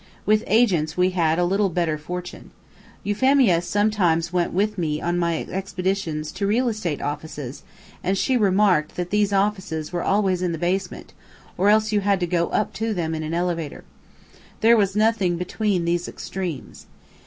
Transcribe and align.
With 0.25 0.43
agents 0.47 0.97
we 0.97 1.11
had 1.11 1.37
a 1.37 1.45
little 1.45 1.69
better 1.69 1.95
fortune. 1.95 2.49
Euphemia 3.03 3.61
sometimes 3.61 4.33
went 4.33 4.51
with 4.51 4.75
me 4.79 4.99
on 4.99 5.19
my 5.19 5.43
expeditions 5.47 6.31
to 6.31 6.47
real 6.47 6.67
estate 6.69 7.03
offices, 7.03 7.61
and 8.03 8.17
she 8.17 8.35
remarked 8.35 8.95
that 8.95 9.11
these 9.11 9.31
offices 9.31 9.93
were 9.93 10.01
always 10.01 10.41
in 10.41 10.53
the 10.53 10.57
basement, 10.57 11.13
or 11.55 11.69
else 11.69 11.91
you 11.91 12.01
had 12.01 12.19
to 12.19 12.25
go 12.25 12.47
up 12.47 12.73
to 12.73 12.95
them 12.95 13.13
in 13.13 13.21
an 13.21 13.35
elevator. 13.35 13.83
There 14.61 14.75
was 14.75 14.95
nothing 14.95 15.37
between 15.37 15.85
these 15.85 16.07
extremes. 16.07 16.87